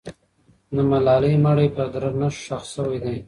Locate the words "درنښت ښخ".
1.93-2.63